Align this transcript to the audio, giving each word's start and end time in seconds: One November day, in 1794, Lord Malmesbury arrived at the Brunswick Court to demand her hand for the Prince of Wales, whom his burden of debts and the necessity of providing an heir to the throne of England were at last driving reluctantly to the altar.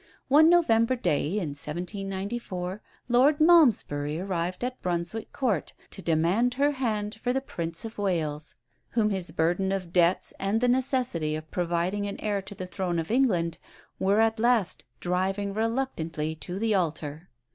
One 0.29 0.49
November 0.49 0.95
day, 0.95 1.27
in 1.33 1.49
1794, 1.49 2.81
Lord 3.07 3.39
Malmesbury 3.39 4.19
arrived 4.19 4.63
at 4.63 4.77
the 4.77 4.81
Brunswick 4.81 5.31
Court 5.31 5.73
to 5.91 6.01
demand 6.01 6.55
her 6.55 6.71
hand 6.71 7.13
for 7.21 7.31
the 7.31 7.39
Prince 7.39 7.85
of 7.85 7.99
Wales, 7.99 8.55
whom 8.89 9.11
his 9.11 9.29
burden 9.29 9.71
of 9.71 9.93
debts 9.93 10.33
and 10.39 10.59
the 10.59 10.67
necessity 10.67 11.35
of 11.35 11.51
providing 11.51 12.07
an 12.07 12.19
heir 12.19 12.41
to 12.41 12.55
the 12.55 12.65
throne 12.65 12.97
of 12.97 13.11
England 13.11 13.59
were 13.99 14.19
at 14.21 14.39
last 14.39 14.85
driving 14.99 15.53
reluctantly 15.53 16.33
to 16.33 16.57
the 16.57 16.73
altar. 16.73 17.29